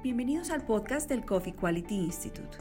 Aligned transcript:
Bienvenidos 0.00 0.50
al 0.50 0.64
podcast 0.64 1.08
del 1.08 1.24
Coffee 1.24 1.54
Quality 1.54 1.96
Institute, 1.96 2.56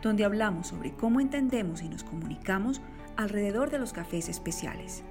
donde 0.00 0.24
hablamos 0.24 0.68
sobre 0.68 0.92
cómo 0.92 1.20
entendemos 1.20 1.82
y 1.82 1.88
nos 1.90 2.02
comunicamos 2.02 2.80
alrededor 3.14 3.70
de 3.70 3.78
los 3.78 3.92
cafés 3.92 4.30
especiales. 4.30 5.04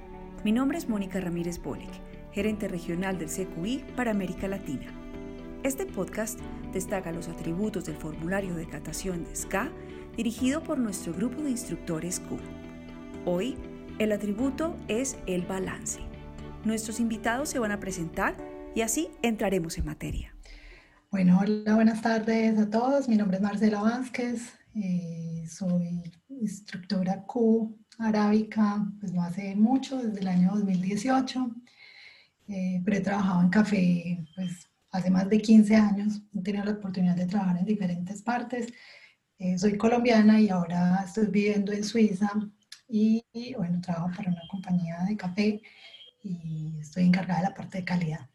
Mi 0.44 0.52
nombre 0.52 0.79
es 0.79 0.90
Mónica 0.90 1.20
Ramírez 1.20 1.62
Bolick, 1.62 1.92
gerente 2.32 2.68
regional 2.68 3.20
del 3.20 3.29
CQI 3.29 3.86
para 3.96 4.10
América 4.10 4.48
Latina. 4.48 4.88
Este 5.62 5.86
podcast 5.86 6.40
destaca 6.74 7.12
los 7.12 7.28
atributos 7.28 7.85
del 7.85 7.96
formulario 7.96 8.55
de 8.55 8.67
catación 8.67 9.23
de 9.23 9.35
SCA 9.35 9.69
dirigido 10.15 10.63
por 10.63 10.79
nuestro 10.79 11.13
grupo 11.13 11.44
de 11.44 11.51
instructores 11.51 12.19
Q. 12.21 12.39
Hoy, 13.25 13.55
el 13.99 14.13
atributo 14.13 14.75
es 14.87 15.15
el 15.28 15.44
balance. 15.44 15.99
Nuestros 16.66 16.99
invitados 16.99 17.49
se 17.49 17.59
van 17.59 17.71
a 17.71 17.80
presentar 17.80 18.35
y 18.73 18.81
así 18.81 19.09
entraremos 19.21 19.77
en 19.77 19.85
materia. 19.85 20.37
Bueno, 21.18 21.40
hola, 21.41 21.73
buenas 21.73 22.04
tardes 22.04 22.60
a 22.60 22.70
todos. 22.70 23.10
Mi 23.10 23.16
nombre 23.16 23.38
es 23.38 23.41
Marcela 23.41 23.82
Vázquez, 23.82 24.54
eh, 24.76 25.44
soy 25.50 26.04
instructora 26.30 27.24
Q 27.24 27.76
arábica, 27.98 28.86
pues 29.00 29.12
no 29.14 29.24
hace 29.24 29.55
mucho, 29.55 29.98
desde 29.98 30.20
el 30.20 30.27
año 30.27 30.52
2018, 30.54 31.55
eh, 32.50 32.84
pero 32.86 32.98
he 32.98 33.02
trabajado 33.02 33.41
en 33.41 33.50
café 33.50 34.27
pues 34.36 34.70
hace 34.91 35.10
más 35.10 35.27
de 35.27 35.41
15 35.41 35.76
años, 35.76 36.22
he 36.36 36.41
tenido 36.44 36.66
la 36.66 36.74
oportunidad 36.74 37.16
de 37.16 37.26
trabajar 37.26 37.58
en 37.58 37.66
diferentes 37.66 38.22
partes. 38.22 38.72
Eh, 39.40 39.58
soy 39.58 39.76
colombiana 39.76 40.40
y 40.40 40.49
ahora 40.49 41.04
estoy 41.04 41.26
viviendo 41.32 41.72
en 41.72 41.84
Suiza 41.84 42.30
y, 42.88 43.26
y 43.34 43.55
bueno, 43.55 43.82
trabajo 43.82 44.12
para 44.16 44.30
una 44.30 44.44
compañía 44.52 44.99
de 45.10 45.18
café 45.18 45.63
y 46.22 46.77
estoy 46.80 47.05
encargada 47.05 47.40
de 47.40 47.48
la 47.48 47.55
parte 47.55 47.80
de 47.80 47.86
calidad. 47.86 48.30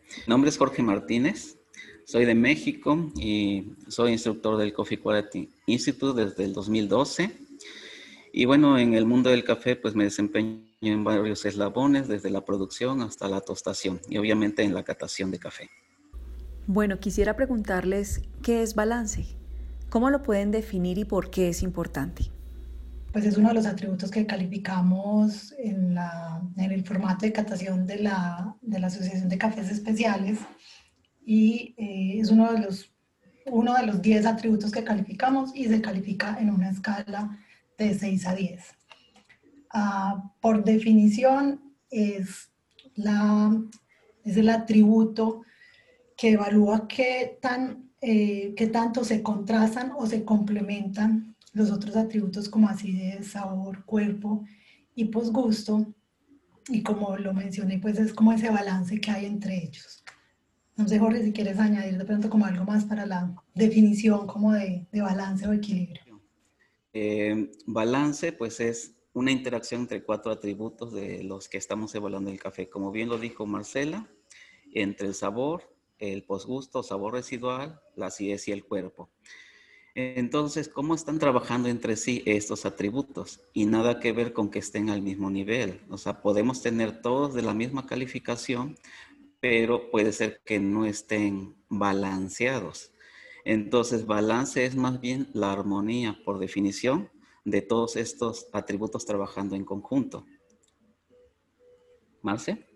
Mi 0.00 0.24
nombre 0.26 0.50
es 0.50 0.58
Jorge 0.58 0.82
Martínez, 0.82 1.58
soy 2.04 2.24
de 2.24 2.34
México 2.34 3.10
y 3.16 3.72
soy 3.88 4.12
instructor 4.12 4.56
del 4.56 4.72
Coffee 4.72 4.98
Quality 4.98 5.48
Institute 5.66 6.24
desde 6.24 6.44
el 6.44 6.52
2012. 6.52 7.30
Y 8.32 8.44
bueno, 8.46 8.78
en 8.78 8.94
el 8.94 9.06
mundo 9.06 9.30
del 9.30 9.44
café 9.44 9.76
pues 9.76 9.94
me 9.94 10.04
desempeño 10.04 10.64
en 10.80 11.04
varios 11.04 11.44
eslabones, 11.44 12.08
desde 12.08 12.30
la 12.30 12.44
producción 12.44 13.00
hasta 13.02 13.28
la 13.28 13.40
tostación 13.40 14.00
y 14.08 14.18
obviamente 14.18 14.62
en 14.62 14.74
la 14.74 14.82
catación 14.82 15.30
de 15.30 15.38
café. 15.38 15.70
Bueno, 16.66 16.98
quisiera 16.98 17.36
preguntarles 17.36 18.22
qué 18.42 18.62
es 18.62 18.74
balance, 18.74 19.26
cómo 19.88 20.10
lo 20.10 20.22
pueden 20.22 20.50
definir 20.50 20.98
y 20.98 21.04
por 21.04 21.30
qué 21.30 21.48
es 21.48 21.62
importante. 21.62 22.30
Pues 23.12 23.26
es 23.26 23.36
uno 23.36 23.48
de 23.48 23.54
los 23.54 23.66
atributos 23.66 24.10
que 24.10 24.26
calificamos 24.26 25.54
en, 25.58 25.94
la, 25.94 26.42
en 26.56 26.72
el 26.72 26.84
formato 26.84 27.24
de 27.24 27.32
catación 27.32 27.86
de 27.86 28.00
la, 28.00 28.56
de 28.60 28.80
la 28.80 28.88
Asociación 28.88 29.28
de 29.28 29.38
Cafés 29.38 29.70
Especiales 29.70 30.40
y 31.24 31.74
eh, 31.76 32.20
es 32.20 32.30
uno 32.30 32.52
de 32.52 32.60
los 32.60 32.94
uno 33.46 33.74
de 33.74 33.86
los 33.86 34.00
10 34.00 34.26
atributos 34.26 34.70
que 34.70 34.84
calificamos 34.84 35.54
y 35.54 35.66
se 35.66 35.80
califica 35.80 36.38
en 36.40 36.50
una 36.50 36.70
escala 36.70 37.38
de 37.76 37.94
6 37.94 38.26
a 38.26 38.34
10. 38.34 38.62
Ah, 39.70 40.32
por 40.40 40.64
definición, 40.64 41.60
es, 41.90 42.50
la, 42.94 43.56
es 44.24 44.36
el 44.36 44.48
atributo 44.48 45.42
que 46.16 46.32
evalúa 46.32 46.88
qué, 46.88 47.38
tan, 47.40 47.90
eh, 48.00 48.54
qué 48.56 48.66
tanto 48.68 49.04
se 49.04 49.22
contrastan 49.22 49.92
o 49.96 50.06
se 50.06 50.24
complementan 50.24 51.36
los 51.52 51.70
otros 51.70 51.96
atributos 51.96 52.48
como 52.48 52.68
acidez, 52.68 53.28
sabor, 53.28 53.84
cuerpo 53.84 54.44
y 54.94 55.06
posgusto. 55.06 55.86
Y 56.68 56.82
como 56.82 57.16
lo 57.16 57.34
mencioné, 57.34 57.78
pues 57.78 57.98
es 57.98 58.12
como 58.12 58.32
ese 58.32 58.48
balance 58.48 59.00
que 59.00 59.10
hay 59.10 59.26
entre 59.26 59.56
ellos. 59.64 60.03
No 60.76 60.88
sé, 60.88 60.98
Jorge, 60.98 61.22
si 61.22 61.32
quieres 61.32 61.58
añadir 61.58 61.96
de 61.96 62.04
pronto 62.04 62.28
como 62.28 62.46
algo 62.46 62.64
más 62.64 62.84
para 62.84 63.06
la 63.06 63.34
definición 63.54 64.26
como 64.26 64.52
de, 64.52 64.86
de 64.90 65.00
balance 65.00 65.46
o 65.46 65.52
equilibrio. 65.52 66.20
Eh, 66.92 67.50
balance, 67.66 68.32
pues 68.32 68.60
es 68.60 68.94
una 69.12 69.30
interacción 69.30 69.82
entre 69.82 70.02
cuatro 70.02 70.32
atributos 70.32 70.92
de 70.92 71.22
los 71.22 71.48
que 71.48 71.58
estamos 71.58 71.94
evaluando 71.94 72.30
el 72.30 72.40
café. 72.40 72.68
Como 72.68 72.90
bien 72.90 73.08
lo 73.08 73.18
dijo 73.18 73.46
Marcela, 73.46 74.08
entre 74.72 75.06
el 75.08 75.14
sabor, 75.14 75.74
el 75.98 76.24
posgusto, 76.24 76.82
sabor 76.82 77.14
residual, 77.14 77.80
la 77.94 78.06
acidez 78.06 78.48
y 78.48 78.52
el 78.52 78.64
cuerpo. 78.64 79.10
Entonces, 79.96 80.68
¿cómo 80.68 80.96
están 80.96 81.20
trabajando 81.20 81.68
entre 81.68 81.94
sí 81.94 82.22
estos 82.26 82.66
atributos? 82.66 83.42
Y 83.52 83.66
nada 83.66 84.00
que 84.00 84.12
ver 84.12 84.32
con 84.32 84.50
que 84.50 84.58
estén 84.58 84.90
al 84.90 85.02
mismo 85.02 85.30
nivel. 85.30 85.80
O 85.88 85.98
sea, 85.98 86.20
podemos 86.20 86.62
tener 86.62 87.00
todos 87.00 87.32
de 87.32 87.42
la 87.42 87.54
misma 87.54 87.86
calificación, 87.86 88.76
pero 89.44 89.90
puede 89.90 90.10
ser 90.10 90.40
que 90.42 90.58
no 90.58 90.86
estén 90.86 91.54
balanceados. 91.68 92.94
Entonces, 93.44 94.06
balance 94.06 94.64
es 94.64 94.74
más 94.74 95.02
bien 95.02 95.28
la 95.34 95.52
armonía, 95.52 96.16
por 96.24 96.38
definición, 96.38 97.10
de 97.44 97.60
todos 97.60 97.96
estos 97.96 98.46
atributos 98.54 99.04
trabajando 99.04 99.54
en 99.54 99.66
conjunto. 99.66 100.24
Marce. 102.22 102.66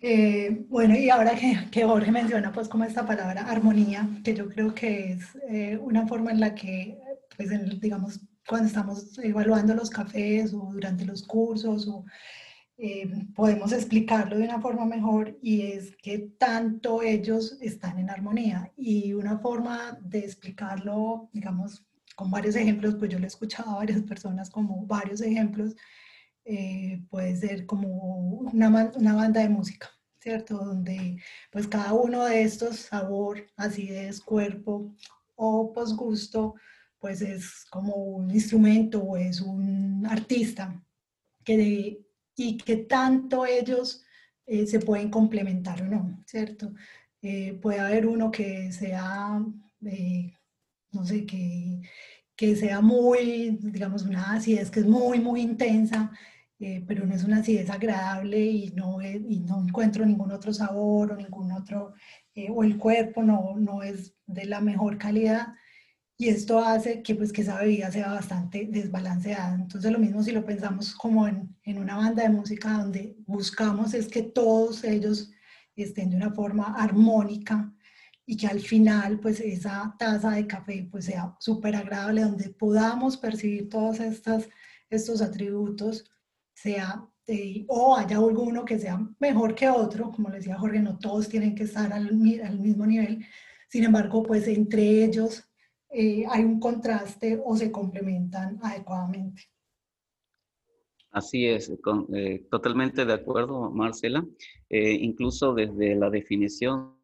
Eh, 0.00 0.64
bueno, 0.68 0.96
y 0.96 1.10
ahora 1.10 1.32
que, 1.34 1.82
Jorge 1.82 2.12
menciona 2.12 2.52
pues 2.52 2.68
como 2.68 2.84
esta 2.84 3.04
palabra 3.04 3.50
armonía, 3.50 4.08
que 4.22 4.32
yo 4.32 4.48
creo 4.48 4.76
que 4.76 5.14
es 5.14 5.24
eh, 5.50 5.76
una 5.82 6.06
forma 6.06 6.30
en 6.30 6.38
la 6.38 6.54
que, 6.54 7.00
pues 7.36 7.50
digamos, 7.80 8.20
cuando 8.46 8.68
estamos 8.68 9.18
evaluando 9.18 9.74
los 9.74 9.90
cafés 9.90 10.54
o 10.54 10.70
durante 10.72 11.04
los 11.04 11.24
cursos 11.24 11.88
o 11.88 12.04
eh, 12.78 13.08
podemos 13.34 13.72
explicarlo 13.72 14.36
de 14.36 14.44
una 14.44 14.60
forma 14.60 14.84
mejor 14.84 15.38
y 15.42 15.62
es 15.62 15.96
que 15.96 16.18
tanto 16.38 17.02
ellos 17.02 17.58
están 17.60 17.98
en 17.98 18.10
armonía. 18.10 18.72
Y 18.76 19.12
una 19.12 19.38
forma 19.38 19.98
de 20.02 20.20
explicarlo, 20.20 21.30
digamos, 21.32 21.86
con 22.14 22.30
varios 22.30 22.56
ejemplos, 22.56 22.96
pues 22.96 23.10
yo 23.10 23.18
lo 23.18 23.24
he 23.24 23.28
escuchado 23.28 23.70
a 23.70 23.76
varias 23.76 24.02
personas 24.02 24.50
como 24.50 24.86
varios 24.86 25.20
ejemplos, 25.20 25.74
eh, 26.44 27.02
puede 27.10 27.36
ser 27.36 27.66
como 27.66 27.88
una, 27.88 28.68
una 28.94 29.14
banda 29.14 29.40
de 29.40 29.48
música. 29.48 29.90
¿cierto? 30.26 30.56
Donde 30.56 31.22
pues 31.52 31.68
cada 31.68 31.92
uno 31.92 32.24
de 32.24 32.42
estos, 32.42 32.80
sabor, 32.80 33.46
acidez, 33.56 34.20
cuerpo 34.20 34.92
o 35.36 35.72
posgusto, 35.72 36.56
pues 36.98 37.22
es 37.22 37.64
como 37.70 37.94
un 37.94 38.32
instrumento 38.32 39.00
o 39.04 39.16
es 39.16 39.40
un 39.40 40.04
artista 40.04 40.82
que 41.44 41.56
de, 41.56 42.05
y 42.36 42.58
que 42.58 42.76
tanto 42.76 43.46
ellos 43.46 44.04
eh, 44.46 44.66
se 44.66 44.78
pueden 44.80 45.10
complementar 45.10 45.82
o 45.82 45.86
no, 45.86 46.22
¿cierto? 46.26 46.72
Eh, 47.22 47.58
puede 47.60 47.80
haber 47.80 48.06
uno 48.06 48.30
que 48.30 48.70
sea, 48.70 49.42
eh, 49.84 50.34
no 50.92 51.04
sé, 51.04 51.26
que, 51.26 51.80
que 52.36 52.54
sea 52.54 52.80
muy, 52.80 53.58
digamos, 53.62 54.04
una 54.04 54.34
acidez 54.34 54.70
que 54.70 54.80
es 54.80 54.86
muy, 54.86 55.18
muy 55.18 55.40
intensa, 55.40 56.12
pero 56.86 57.04
no 57.04 57.14
es 57.14 57.22
una 57.24 57.38
acidez 57.38 57.68
agradable 57.68 58.40
y 58.40 58.70
no, 58.70 59.02
y 59.02 59.40
no 59.40 59.62
encuentro 59.62 60.06
ningún 60.06 60.32
otro 60.32 60.54
sabor 60.54 61.12
o 61.12 61.16
ningún 61.16 61.52
otro, 61.52 61.92
o 62.50 62.64
el 62.64 62.78
cuerpo 62.78 63.22
no, 63.22 63.56
no 63.58 63.82
es 63.82 64.14
de 64.26 64.46
la 64.46 64.62
mejor 64.62 64.96
calidad 64.96 65.48
y 66.18 66.28
esto 66.28 66.58
hace 66.60 67.02
que, 67.02 67.14
pues, 67.14 67.32
que 67.32 67.42
esa 67.42 67.58
bebida 67.58 67.90
sea 67.90 68.12
bastante 68.12 68.66
desbalanceada. 68.70 69.54
Entonces 69.54 69.92
lo 69.92 69.98
mismo 69.98 70.22
si 70.22 70.32
lo 70.32 70.46
pensamos 70.46 70.94
como 70.94 71.28
en, 71.28 71.54
en, 71.64 71.78
una 71.78 71.96
banda 71.96 72.22
de 72.22 72.30
música 72.30 72.72
donde 72.72 73.16
buscamos 73.26 73.92
es 73.92 74.08
que 74.08 74.22
todos 74.22 74.82
ellos 74.84 75.30
estén 75.76 76.10
de 76.10 76.16
una 76.16 76.32
forma 76.32 76.74
armónica 76.78 77.72
y 78.24 78.36
que 78.36 78.46
al 78.46 78.60
final 78.60 79.20
pues 79.20 79.40
esa 79.40 79.94
taza 79.98 80.30
de 80.30 80.46
café 80.46 80.88
pues 80.90 81.04
sea 81.04 81.36
súper 81.38 81.76
agradable, 81.76 82.22
donde 82.22 82.48
podamos 82.50 83.16
percibir 83.18 83.68
todos 83.68 84.00
estos, 84.00 84.48
estos 84.90 85.20
atributos, 85.22 86.10
sea 86.54 87.06
o 87.66 87.96
haya 87.96 88.18
alguno 88.18 88.64
que 88.64 88.78
sea 88.78 89.00
mejor 89.18 89.54
que 89.54 89.68
otro, 89.68 90.12
como 90.12 90.28
le 90.28 90.36
decía 90.36 90.58
Jorge, 90.58 90.78
no 90.80 90.96
todos 90.98 91.28
tienen 91.28 91.54
que 91.56 91.64
estar 91.64 91.92
al, 91.92 92.06
al 92.44 92.60
mismo 92.60 92.86
nivel, 92.86 93.26
sin 93.68 93.84
embargo 93.84 94.22
pues 94.22 94.46
entre 94.46 95.04
ellos 95.04 95.45
eh, 95.98 96.26
hay 96.28 96.44
un 96.44 96.60
contraste 96.60 97.40
o 97.42 97.56
se 97.56 97.72
complementan 97.72 98.58
adecuadamente. 98.62 99.44
Así 101.10 101.46
es, 101.46 101.72
eh, 102.12 102.46
totalmente 102.50 103.06
de 103.06 103.14
acuerdo, 103.14 103.70
Marcela. 103.70 104.22
Eh, 104.68 104.92
incluso 104.92 105.54
desde 105.54 105.94
la 105.94 106.10
definición, 106.10 106.96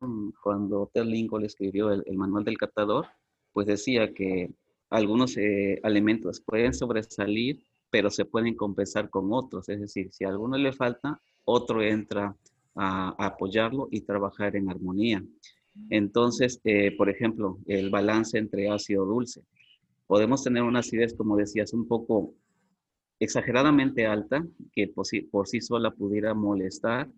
cuando 0.43 0.91
Ted 0.93 1.05
Lincoln 1.05 1.47
escribió 1.47 1.91
el, 1.91 2.05
manual 2.15 2.44
del 2.44 2.59
catador, 2.59 3.06
pues 3.55 3.67
decía 3.67 4.12
que 4.12 4.50
algunos 4.91 5.39
elementos 5.39 6.43
pueden 6.43 6.75
sobresalir, 6.75 7.65
pero 7.89 8.11
se 8.11 8.27
pueden 8.27 8.55
compensar 8.55 9.09
con 9.09 9.33
otros. 9.33 9.71
Es 9.71 9.81
decir, 9.81 10.12
si 10.12 10.25
alguno 10.25 10.59
le 10.59 10.75
falta, 10.75 11.19
otro 11.47 11.81
entra 11.81 12.37
a 12.75 13.15
apoyarlo 13.17 13.89
y 13.91 14.03
trabajar 14.03 14.55
en 14.55 14.69
armonía. 14.69 15.25
Entonces, 15.90 16.60
eh, 16.64 16.94
por 16.96 17.08
ejemplo, 17.08 17.58
el 17.66 17.90
balance 17.90 18.38
entre 18.38 18.70
ácido 18.70 19.04
dulce. 19.04 19.42
Podemos 20.06 20.42
tener 20.42 20.62
una 20.62 20.80
acidez, 20.80 21.14
como 21.14 21.36
decías, 21.36 21.72
un 21.72 21.88
poco 21.88 22.34
exageradamente 23.19 24.06
alta, 24.06 24.44
que 24.72 24.88
por 24.88 25.06
sí, 25.06 25.60
sola 25.60 25.90
pudiera 25.90 26.34
molestar, 26.34 27.08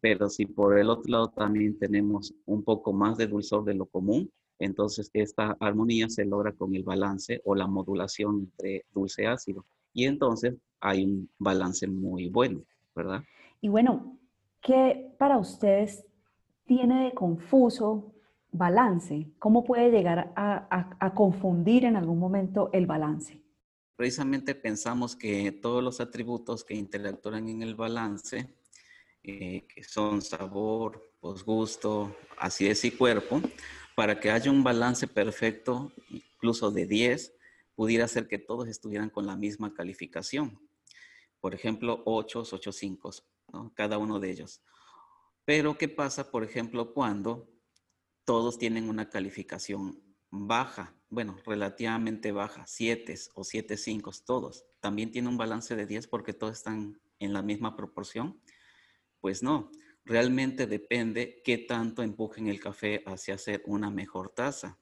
Pero 0.00 0.28
si 0.28 0.44
por 0.44 0.78
el 0.78 0.90
otro 0.90 1.10
lado 1.10 1.28
también 1.30 1.78
tenemos 1.78 2.34
un 2.44 2.62
poco 2.62 2.92
más 2.92 3.16
de 3.16 3.26
dulzor 3.26 3.64
de 3.64 3.72
lo 3.72 3.86
común, 3.86 4.30
entonces 4.58 5.10
esta 5.14 5.56
armonía 5.60 6.10
se 6.10 6.26
logra 6.26 6.52
con 6.52 6.74
el 6.74 6.84
balance 6.84 7.40
o 7.44 7.54
la 7.54 7.66
modulación 7.66 8.40
entre 8.40 8.84
dulce 8.92 9.26
ácido. 9.26 9.64
Y 9.94 10.04
entonces 10.04 10.54
hay 10.80 11.04
un 11.04 11.30
balance 11.38 11.86
muy 11.86 12.28
bueno, 12.28 12.62
¿verdad? 12.94 13.22
Y 13.62 13.68
bueno, 13.68 14.18
¿qué 14.60 15.10
para 15.18 15.38
ustedes 15.38 16.04
tiene 16.66 17.04
de 17.04 17.14
confuso 17.14 18.14
balance? 18.50 19.32
¿Cómo 19.38 19.64
puede 19.64 19.90
llegar 19.90 20.32
a, 20.36 21.12
confundir 21.14 21.84
en 21.84 21.96
algún 21.96 22.18
momento 22.18 22.70
el 22.72 22.86
balance? 22.86 23.40
Precisamente 23.96 24.54
pensamos 24.54 25.14
que 25.14 25.52
todos 25.52 25.82
los 25.82 26.00
atributos 26.00 26.64
que 26.64 26.74
interactúan 26.74 27.48
en 27.48 27.62
el 27.62 27.74
balance, 27.74 28.48
eh, 29.22 29.66
que 29.68 29.84
son 29.84 30.20
sabor, 30.22 31.00
gusto, 31.44 32.14
acidez 32.38 32.84
y 32.84 32.90
cuerpo, 32.90 33.40
para 33.96 34.18
que 34.18 34.30
haya 34.30 34.50
un 34.50 34.62
balance 34.62 35.06
perfecto, 35.06 35.92
incluso 36.10 36.70
de 36.70 36.86
10, 36.86 37.34
pudiera 37.74 38.06
ser 38.08 38.28
que 38.28 38.38
todos 38.38 38.68
estuvieran 38.68 39.10
con 39.10 39.26
la 39.26 39.36
misma 39.36 39.72
calificación. 39.72 40.58
Por 41.40 41.54
ejemplo, 41.54 42.02
8, 42.04 42.44
8, 42.52 42.72
5, 42.72 43.10
cada 43.74 43.98
uno 43.98 44.20
de 44.20 44.30
ellos. 44.30 44.62
Pero, 45.44 45.76
¿qué 45.76 45.88
pasa, 45.88 46.30
por 46.30 46.44
ejemplo, 46.44 46.94
cuando 46.94 47.50
todos 48.24 48.58
tienen 48.58 48.88
una 48.88 49.10
calificación 49.10 50.02
baja? 50.30 50.94
Bueno, 51.10 51.36
relativamente 51.44 52.32
baja, 52.32 52.64
7 52.66 53.14
o 53.34 53.44
7, 53.44 53.76
5, 53.76 54.10
todos. 54.26 54.64
¿También 54.80 55.10
tiene 55.10 55.28
un 55.28 55.36
balance 55.36 55.76
de 55.76 55.86
10 55.86 56.08
porque 56.08 56.32
todos 56.32 56.54
están 56.54 57.00
en 57.18 57.32
la 57.32 57.42
misma 57.42 57.76
proporción? 57.76 58.40
Pues 59.20 59.42
no, 59.42 59.70
realmente 60.04 60.66
depende 60.66 61.40
qué 61.44 61.58
tanto 61.58 62.02
empujen 62.02 62.48
el 62.48 62.60
café 62.60 63.02
hacia 63.06 63.34
hacer 63.34 63.62
una 63.66 63.90
mejor 63.90 64.30
taza. 64.30 64.78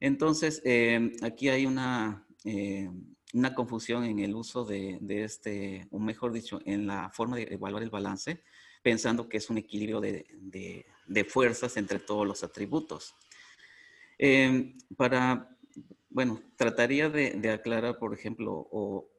Entonces, 0.00 0.62
eh, 0.64 1.12
aquí 1.22 1.48
hay 1.48 1.66
una, 1.66 2.26
eh, 2.44 2.88
una 3.34 3.54
confusión 3.54 4.04
en 4.04 4.18
el 4.18 4.34
uso 4.34 4.64
de, 4.64 4.98
este, 5.08 5.86
o 5.90 5.98
mejor 5.98 6.32
dicho, 6.32 6.60
en 6.64 6.86
la 6.86 7.10
forma 7.10 7.36
de 7.36 7.48
evaluar 7.50 7.82
el 7.82 7.90
balance, 7.90 8.42
pensando 8.82 9.28
que 9.28 9.36
es 9.36 9.50
un 9.50 9.58
equilibrio 9.58 10.00
de, 10.00 10.86
fuerzas 11.28 11.76
entre 11.76 11.98
todos 11.98 12.26
los 12.26 12.42
atributos. 12.42 13.14
Em, 14.18 14.78
para, 14.96 15.56
bueno, 16.08 16.40
trataría 16.56 17.08
de, 17.08 17.50
aclarar, 17.50 17.98
por 17.98 18.14
ejemplo, 18.14 18.68
o, 18.70 19.10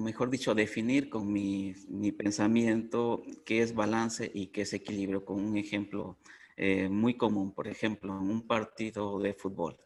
mejor 0.00 0.30
dicho, 0.30 0.54
definir 0.54 1.08
con 1.10 1.32
mi, 1.32 1.74
pensamiento 2.16 3.22
qué 3.44 3.62
es 3.62 3.74
balance 3.74 4.30
y 4.32 4.48
qué 4.48 4.62
es 4.62 4.72
equilibrio, 4.72 5.24
con 5.24 5.42
un 5.44 5.56
ejemplo 5.56 6.18
eh, 6.56 6.88
muy 6.88 7.16
común, 7.16 7.52
por 7.52 7.68
ejemplo, 7.68 8.16
en 8.18 8.30
un 8.30 8.46
partido 8.46 9.18
de 9.18 9.34
fútbol. 9.34 9.78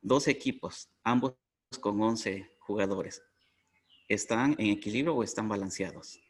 Dos 0.00 0.28
equipos, 0.28 0.90
ambos 1.02 1.34
con 1.80 2.00
11 2.00 2.50
jugadores, 2.58 3.22
¿están 4.06 4.54
en 4.58 4.66
equilibrio 4.66 5.14
o 5.14 5.22
están 5.22 5.48
balanceados? 5.48 6.23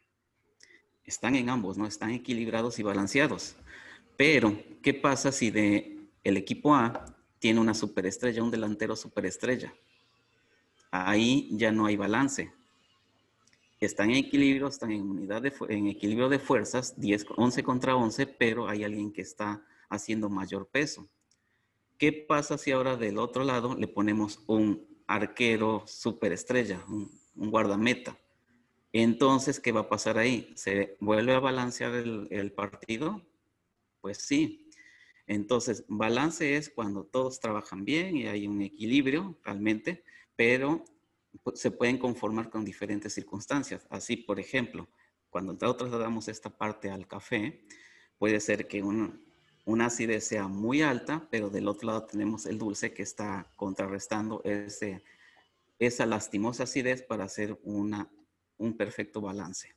Están 1.05 1.35
en 1.35 1.49
ambos, 1.49 1.77
¿no? 1.77 1.85
Están 1.85 2.11
equilibrados 2.11 2.79
y 2.79 2.83
balanceados. 2.83 3.55
Pero, 4.17 4.57
¿qué 4.81 4.93
pasa 4.93 5.31
si 5.31 5.51
de 5.51 6.09
el 6.23 6.37
equipo 6.37 6.73
A 6.73 7.05
tiene 7.39 7.59
una 7.59 7.73
superestrella, 7.73 8.43
un 8.43 8.51
delantero 8.51 8.95
superestrella? 8.95 9.73
Ahí 10.91 11.49
ya 11.51 11.71
no 11.71 11.85
hay 11.85 11.95
balance. 11.95 12.51
Están 13.79 14.09
en 14.11 14.17
equilibrio, 14.17 14.67
están 14.67 14.91
en 14.91 15.01
unidad 15.01 15.41
de, 15.41 15.53
en 15.69 15.87
equilibrio 15.87 16.29
de 16.29 16.39
fuerzas, 16.39 16.99
10, 16.99 17.25
11 17.35 17.63
contra 17.63 17.95
11, 17.95 18.25
pero 18.25 18.67
hay 18.67 18.83
alguien 18.83 19.11
que 19.11 19.21
está 19.21 19.63
haciendo 19.89 20.29
mayor 20.29 20.67
peso. 20.67 21.07
¿Qué 21.97 22.11
pasa 22.13 22.57
si 22.57 22.71
ahora 22.71 22.95
del 22.95 23.17
otro 23.17 23.43
lado 23.43 23.75
le 23.75 23.87
ponemos 23.87 24.39
un 24.47 24.95
arquero 25.07 25.83
superestrella, 25.85 26.83
un, 26.87 27.11
un 27.35 27.51
guardameta. 27.51 28.17
Entonces, 28.97 29.59
¿qué 29.59 29.73
va 29.73 29.81
a 29.81 29.89
pasar 29.89 30.17
ahí? 30.17 30.53
¿Se 30.55 30.95
vuelve 31.01 31.33
a 31.33 31.41
balancear 31.41 31.93
el, 31.93 32.51
partido? 32.53 33.21
Pues 33.99 34.19
sí. 34.19 34.69
Entonces, 35.27 35.83
balance 35.89 36.55
es 36.55 36.69
cuando 36.69 37.03
todos 37.03 37.41
trabajan 37.41 37.83
bien 37.83 38.15
y 38.15 38.27
hay 38.27 38.47
un 38.47 38.61
equilibrio 38.61 39.37
realmente, 39.43 40.05
pero 40.37 40.85
se 41.55 41.71
pueden 41.71 41.97
conformar 41.97 42.49
con 42.49 42.63
diferentes 42.63 43.13
circunstancias. 43.13 43.85
Así, 43.89 44.15
por 44.15 44.39
ejemplo, 44.39 44.87
cuando 45.29 45.51
nosotros 45.51 45.89
trasladamos 45.89 46.29
esta 46.29 46.49
parte 46.49 46.89
al 46.89 47.05
café, 47.05 47.65
puede 48.17 48.39
ser 48.39 48.65
que 48.65 48.81
un, 48.81 49.25
una 49.65 49.87
acidez 49.87 50.25
sea 50.25 50.47
muy 50.47 50.83
alta, 50.83 51.27
pero 51.29 51.49
del 51.49 51.67
otro 51.67 51.87
lado 51.87 52.05
tenemos 52.05 52.45
el 52.45 52.57
dulce 52.57 52.93
que 52.93 53.03
está 53.03 53.51
contrarrestando 53.57 54.41
ese, 54.45 55.03
esa 55.79 56.05
lastimosa 56.05 56.63
acidez 56.63 57.01
para 57.01 57.25
hacer 57.25 57.59
una, 57.63 58.09
un 58.57 58.75
perfecto 58.75 59.21
balance. 59.21 59.69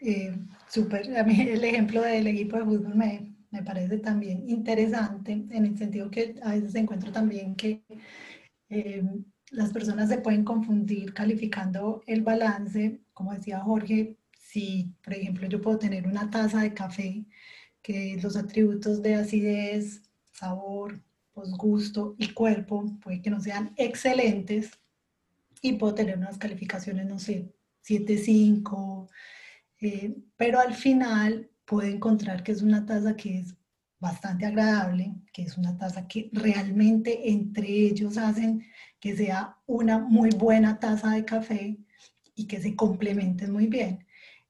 Eh, 0.00 0.36
Súper, 0.68 1.16
a 1.16 1.24
mí 1.24 1.40
el 1.40 1.64
ejemplo 1.64 2.02
del 2.02 2.26
equipo 2.26 2.56
de 2.56 2.64
fútbol 2.64 2.94
me, 2.94 3.34
me, 3.50 3.62
parece 3.62 3.98
también 3.98 4.48
interesante 4.48 5.32
en 5.32 5.64
el 5.64 5.78
sentido 5.78 6.10
que 6.10 6.34
a 6.42 6.54
veces 6.54 6.74
encuentro 6.74 7.12
también 7.12 7.54
que 7.56 7.82
eh, 8.68 9.02
las 9.50 9.72
personas 9.72 10.08
se 10.08 10.18
pueden 10.18 10.44
confundir 10.44 11.14
calificando 11.14 12.02
el 12.06 12.22
balance, 12.22 13.00
como 13.14 13.32
decía 13.32 13.60
Jorge, 13.60 14.16
si, 14.38 14.92
por 15.02 15.14
ejemplo, 15.14 15.46
yo 15.48 15.60
puedo 15.60 15.78
tener 15.78 16.06
una 16.06 16.30
taza 16.30 16.62
de 16.62 16.74
café 16.74 17.24
que 17.82 18.18
los 18.22 18.36
atributos 18.36 19.02
de 19.02 19.14
acidez, 19.14 20.02
sabor, 20.32 21.00
gusto 21.34 22.14
y 22.18 22.32
cuerpo 22.32 22.84
puede 23.02 23.20
que 23.20 23.30
no 23.30 23.40
sean 23.40 23.72
excelentes 23.76 24.70
y 25.62 25.74
puedo 25.74 25.94
tener 25.94 26.18
unas 26.18 26.38
calificaciones, 26.38 27.06
no 27.06 27.18
sé, 27.18 27.52
7.5, 27.86 29.08
eh, 29.80 30.16
pero 30.36 30.60
al 30.60 30.74
final 30.74 31.50
puedo 31.64 31.88
encontrar 31.88 32.42
que 32.42 32.52
es 32.52 32.62
una 32.62 32.86
taza 32.86 33.16
que 33.16 33.38
es 33.40 33.56
bastante 33.98 34.46
agradable, 34.46 35.14
que 35.32 35.42
es 35.42 35.56
una 35.56 35.76
taza 35.76 36.06
que 36.06 36.30
realmente 36.32 37.30
entre 37.30 37.68
ellos 37.68 38.18
hacen 38.18 38.64
que 39.00 39.16
sea 39.16 39.56
una 39.66 39.98
muy 39.98 40.30
buena 40.30 40.78
taza 40.78 41.10
de 41.10 41.24
café 41.24 41.78
y 42.34 42.46
que 42.46 42.60
se 42.60 42.76
complementen 42.76 43.52
muy 43.52 43.66
bien. 43.66 44.04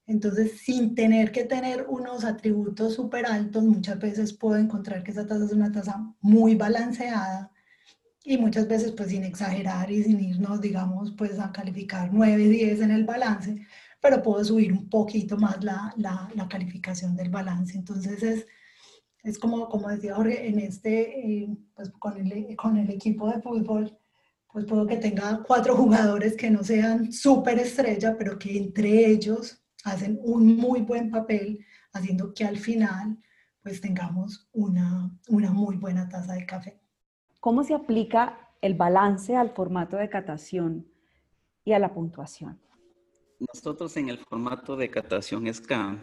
Entonces, 0.06 0.60
sin 0.60 0.94
tener 0.94 1.32
que 1.32 1.44
tener 1.44 1.86
unos 1.88 2.24
atributos 2.24 2.94
súper 2.94 3.26
altos, 3.26 3.64
muchas 3.64 3.98
veces 3.98 4.32
puedo 4.32 4.56
encontrar 4.56 5.02
que 5.02 5.10
esa 5.10 5.26
tasa 5.26 5.44
es 5.44 5.52
una 5.52 5.72
tasa 5.72 6.14
muy 6.20 6.54
balanceada 6.54 7.50
y 8.26 8.38
muchas 8.38 8.66
veces 8.66 8.90
pues 8.92 9.10
sin 9.10 9.22
exagerar 9.22 9.88
y 9.90 10.02
sin 10.02 10.18
irnos, 10.20 10.60
digamos, 10.60 11.12
pues 11.12 11.38
a 11.38 11.52
calificar 11.52 12.10
9, 12.12 12.48
10 12.48 12.80
en 12.80 12.90
el 12.90 13.04
balance, 13.04 13.64
pero 14.00 14.20
puedo 14.20 14.44
subir 14.44 14.72
un 14.72 14.88
poquito 14.90 15.36
más 15.38 15.62
la, 15.62 15.94
la, 15.96 16.28
la 16.34 16.48
calificación 16.48 17.14
del 17.14 17.30
balance. 17.30 17.78
Entonces 17.78 18.22
es, 18.24 18.46
es 19.22 19.38
como, 19.38 19.68
como 19.68 19.88
decía 19.88 20.16
Jorge, 20.16 20.48
en 20.48 20.58
este, 20.58 21.20
eh, 21.20 21.56
pues 21.74 21.90
con 22.00 22.18
el, 22.18 22.56
con 22.56 22.76
el 22.76 22.90
equipo 22.90 23.30
de 23.30 23.40
fútbol, 23.40 23.96
pues 24.52 24.64
puedo 24.64 24.86
que 24.88 24.96
tenga 24.96 25.44
cuatro 25.46 25.76
jugadores 25.76 26.36
que 26.36 26.50
no 26.50 26.64
sean 26.64 27.12
súper 27.12 27.60
estrella, 27.60 28.16
pero 28.18 28.38
que 28.38 28.58
entre 28.58 29.06
ellos 29.06 29.62
hacen 29.84 30.18
un 30.24 30.56
muy 30.56 30.80
buen 30.80 31.10
papel 31.10 31.64
haciendo 31.92 32.34
que 32.34 32.44
al 32.44 32.58
final 32.58 33.18
pues 33.62 33.80
tengamos 33.80 34.48
una, 34.52 35.16
una 35.28 35.52
muy 35.52 35.76
buena 35.76 36.08
taza 36.08 36.34
de 36.34 36.44
café. 36.44 36.80
¿Cómo 37.46 37.62
se 37.62 37.74
aplica 37.74 38.50
el 38.60 38.74
balance 38.74 39.36
al 39.36 39.50
formato 39.50 39.96
de 39.96 40.10
catación 40.10 40.84
y 41.64 41.74
a 41.74 41.78
la 41.78 41.94
puntuación? 41.94 42.60
Nosotros 43.38 43.96
en 43.96 44.08
el 44.08 44.18
formato 44.18 44.74
de 44.74 44.90
catación 44.90 45.46
SCA, 45.46 45.96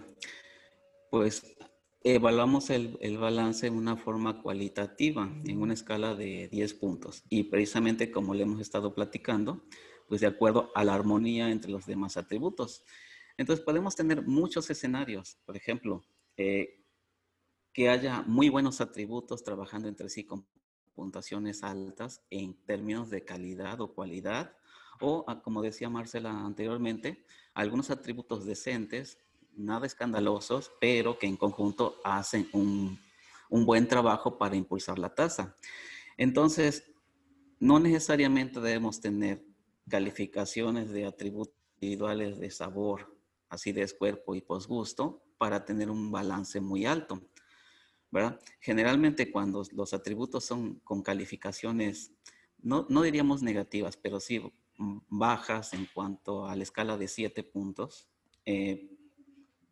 pues 1.11 1.57
evaluamos 2.01 2.69
el, 2.69 2.97
el, 3.01 3.17
balance 3.17 3.67
en 3.67 3.73
una 3.73 3.97
forma 3.97 4.41
cualitativa, 4.41 5.29
en 5.43 5.61
una 5.61 5.73
escala 5.73 6.15
de 6.15 6.47
10 6.47 6.75
puntos. 6.75 7.25
Y 7.27 7.43
precisamente 7.43 8.09
como 8.09 8.33
le 8.33 8.43
hemos 8.43 8.61
estado 8.61 8.95
platicando, 8.95 9.65
pues 10.07 10.21
de 10.21 10.27
acuerdo 10.27 10.71
a 10.75 10.85
la 10.85 10.93
armonía 10.93 11.51
entre 11.51 11.71
los 11.71 11.85
demás 11.85 12.15
atributos. 12.15 12.85
Entonces 13.35 13.65
podemos 13.65 13.97
tener 13.97 14.25
muchos 14.25 14.69
escenarios, 14.69 15.39
por 15.43 15.57
ejemplo, 15.57 16.05
eh, 16.37 16.85
que 17.73 17.89
haya 17.89 18.21
muy 18.21 18.47
buenos 18.47 18.79
atributos 18.79 19.43
trabajando 19.43 19.89
entre 19.89 20.07
sí 20.07 20.23
con 20.23 20.47
puntuaciones 20.93 21.63
altas 21.63 22.21
en 22.29 22.53
términos 22.65 23.09
de 23.09 23.23
calidad 23.23 23.81
o 23.81 23.93
cualidad, 23.93 24.55
o 24.99 25.25
ah, 25.27 25.41
como 25.41 25.61
decía 25.61 25.89
Marcela 25.89 26.31
anteriormente, 26.31 27.25
algunos 27.53 27.89
atributos 27.89 28.45
decentes, 28.45 29.17
nada 29.55 29.85
escandalosos, 29.85 30.71
pero 30.79 31.19
que 31.19 31.27
en 31.27 31.37
conjunto 31.37 31.95
hacen 32.03 32.47
un, 32.53 32.99
un 33.49 33.65
buen 33.65 33.87
trabajo 33.87 34.37
para 34.37 34.55
impulsar 34.55 34.97
la 34.97 35.13
tasa. 35.13 35.55
Entonces, 36.17 36.91
no 37.59 37.79
necesariamente 37.79 38.59
debemos 38.59 38.99
tener 38.99 39.45
calificaciones 39.89 40.91
de 40.91 41.05
atributos 41.05 41.55
individuales 41.79 42.39
de 42.39 42.49
sabor, 42.51 43.17
acidez, 43.49 43.93
cuerpo 43.93 44.35
y 44.35 44.41
posgusto 44.41 45.23
para 45.37 45.65
tener 45.65 45.89
un 45.89 46.11
balance 46.11 46.59
muy 46.61 46.85
alto. 46.85 47.21
¿Verdad? 48.13 48.39
Generalmente 48.59 49.31
cuando 49.31 49.63
los 49.73 49.91
atributos 49.93 50.45
son 50.45 50.75
con 50.83 51.01
calificaciones, 51.01 52.11
no, 52.61 52.85
no 52.87 53.01
diríamos 53.01 53.41
negativas, 53.41 53.97
pero 53.97 54.19
sí 54.19 54.39
bajas 54.77 55.73
en 55.73 55.87
cuanto 55.91 56.45
a 56.45 56.55
la 56.55 56.61
escala 56.61 56.95
de 56.95 57.07
siete 57.07 57.43
puntos, 57.43 58.07
eh, 58.45 58.87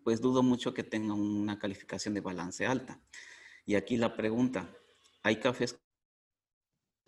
pues 0.04 0.22
dudo 0.22 0.42
mucho 0.42 0.74
que 0.74 0.84
tengan 0.84 1.20
una 1.20 1.60
calificación 1.60 2.16
de 2.16 2.22
balance 2.22 2.66
alta. 2.66 3.00
Y 3.68 3.76
aquí 3.76 3.96
la 3.96 4.18
pregunta, 4.18 4.76
¿hay 5.22 5.36
cafés 5.40 5.80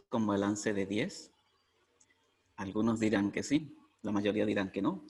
con 0.10 0.28
balance 0.28 0.72
de 0.72 0.86
10? 0.86 1.32
Algunos 2.58 3.00
dirán 3.00 3.32
que 3.32 3.42
sí, 3.42 3.76
la 4.04 4.12
mayoría 4.12 4.46
dirán 4.46 4.72
que 4.72 4.84
no, 4.84 5.04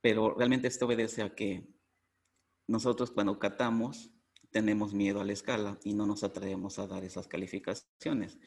pero 0.00 0.34
realmente 0.34 0.66
esto 0.66 0.86
obedece 0.86 1.22
a 1.22 1.36
que 1.36 1.64
nosotros 2.66 3.12
cuando 3.12 3.38
catamos 3.38 4.10
tenemos 4.52 4.94
miedo 4.94 5.20
a 5.20 5.24
la 5.24 5.32
escala 5.32 5.78
y 5.82 5.94
no 5.94 6.06
nos 6.06 6.22
atrevemos 6.22 6.78
a 6.78 6.86
dar 6.86 7.02
esas 7.04 7.26
calificaciones. 7.26 8.38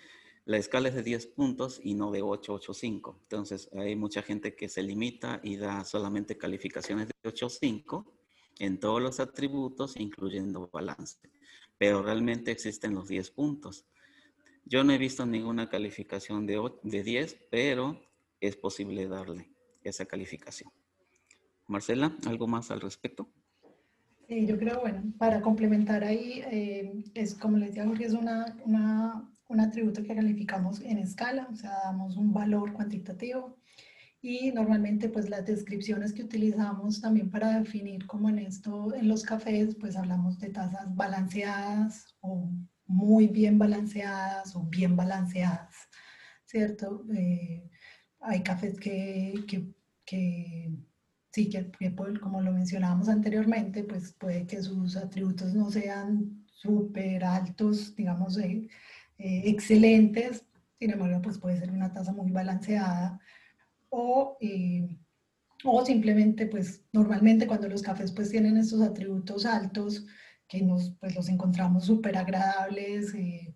La 0.46 0.58
escala 0.58 0.90
es 0.90 0.96
de 0.96 1.02
10 1.02 1.28
puntos 1.28 1.82
y 1.84 1.96
no 1.96 2.12
de 2.12 2.22
8, 2.22 2.54
8, 2.54 2.74
5. 2.74 3.20
Entonces, 3.24 3.70
hay 3.74 3.96
mucha 3.96 4.22
gente 4.22 4.56
que 4.56 4.70
se 4.70 4.84
limita 4.84 5.42
y 5.44 5.58
da 5.58 5.84
solamente 5.84 6.38
calificaciones 6.38 7.08
de 7.08 7.14
8, 7.30 7.50
5 7.50 8.14
en 8.60 8.80
todos 8.80 9.02
los 9.02 9.20
atributos, 9.20 9.98
incluyendo 9.98 10.70
balance. 10.72 11.18
Pero 11.80 12.04
realmente 12.04 12.52
existen 12.52 12.94
los 12.94 13.08
10 13.08 13.32
puntos. 13.32 13.86
Yo 14.64 14.84
no 14.84 14.94
he 14.94 15.00
visto 15.00 15.26
ninguna 15.26 15.68
calificación 15.68 16.46
de, 16.46 16.62
de 16.84 17.04
10, 17.04 17.48
pero 17.50 18.00
es 18.40 18.56
posible 18.56 19.08
darle 19.08 19.50
esa 19.84 20.06
calificación. 20.06 20.72
Marcela, 21.68 22.16
¿algo 22.28 22.48
más 22.48 22.70
al 22.70 22.82
respecto? 22.82 23.28
Sí, 24.27 24.46
yo 24.48 24.58
creo, 24.58 24.82
bueno, 24.82 25.13
para 25.20 25.41
complementar 25.41 26.03
ahí, 26.03 26.41
eh, 26.51 27.03
es 27.13 27.36
como 27.36 27.58
les 27.58 27.70
decía 27.70 27.86
Jorge, 27.86 28.05
es 28.05 28.13
una, 28.13 28.58
una 28.65 29.29
un 29.48 29.60
atributo 29.60 30.03
que 30.03 30.15
calificamos 30.15 30.82
en 30.82 30.98
escala, 30.98 31.48
o 31.51 31.55
sea, 31.55 31.72
damos 31.86 32.17
un 32.17 32.34
valor 32.34 32.74
cuantitativo 32.74 33.58
y 34.22 34.51
normalmente 34.51 35.10
pues 35.10 35.29
las 35.29 35.46
descripciones 35.46 36.13
que 36.13 36.24
utilizamos 36.24 37.01
también 37.01 37.29
para 37.29 37.60
definir 37.60 38.08
como 38.08 38.29
en 38.29 38.39
esto, 38.39 38.94
en 38.96 39.08
los 39.08 39.24
cafés, 39.24 39.75
pues 39.75 39.96
hablamos 39.96 40.39
de 40.39 40.50
tasas 40.50 40.94
balanceadas 40.96 42.15
o 42.22 42.50
muy 42.88 43.27
bien 43.27 43.60
balanceadas 43.60 44.55
o 44.55 44.63
bien 44.63 44.96
balanceadas, 44.96 45.75
¿cierto? 46.46 47.05
Eh, 47.13 47.70
hay 48.20 48.41
cafés 48.41 48.79
que, 48.79 49.44
que, 49.48 49.75
que 50.05 50.72
sí, 51.36 51.50
que, 51.50 51.70
como 52.22 52.42
lo 52.42 52.54
mencionábamos 52.54 53.10
anteriormente, 53.10 53.84
pues 53.84 54.13
puede 54.13 54.48
que 54.48 54.62
sus 54.62 54.96
atributos 54.96 55.54
no 55.54 55.70
sean 55.70 56.46
súper 56.46 57.25
altos, 57.25 57.94
digamos, 57.94 58.38
eh, 58.38 58.70
eh, 59.18 59.42
excelentes, 59.46 60.46
sin 60.80 60.92
embargo, 60.92 61.22
pues 61.22 61.38
puede 61.38 61.60
ser 61.60 61.72
una 61.72 61.92
tasa 61.92 62.13
muy 62.13 62.32
balanceada 62.32 63.20
o, 63.89 64.38
eh, 64.39 64.98
o 65.65 65.86
simplemente, 65.86 66.46
pues 66.48 66.86
normalmente 66.94 67.48
cuando 67.48 67.68
los 67.68 67.82
cafés 67.82 68.13
pues 68.13 68.30
tienen 68.32 68.56
estos 68.56 68.82
atributos 68.82 69.46
altos, 69.46 70.06
que 70.48 70.62
nos, 70.62 70.92
pues 71.01 71.15
los 71.15 71.27
encontramos 71.27 71.84
súper 71.86 72.15
agradables, 72.18 73.13
eh, 73.13 73.54